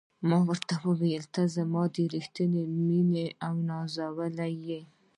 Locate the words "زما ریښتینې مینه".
1.55-3.25